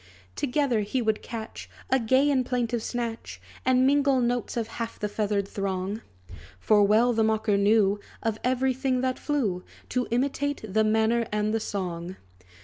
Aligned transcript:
Together 0.35 0.79
he 0.79 0.99
would 0.99 1.21
catch 1.21 1.69
A 1.91 1.99
gay 1.99 2.31
and 2.31 2.43
plaintive 2.43 2.81
snatch, 2.81 3.39
And 3.63 3.85
mingle 3.85 4.19
notes 4.19 4.57
of 4.57 4.67
half 4.67 4.97
the 4.97 5.07
feathered 5.07 5.47
throng. 5.47 6.01
For 6.59 6.81
well 6.81 7.13
the 7.13 7.23
mocker 7.23 7.55
knew, 7.55 7.99
Of 8.23 8.39
every 8.43 8.73
thing 8.73 9.01
that 9.01 9.19
flew, 9.19 9.63
To 9.89 10.07
imitate 10.09 10.65
the 10.67 10.83
manner 10.83 11.27
and 11.31 11.53
the 11.53 11.59
song. 11.59 12.15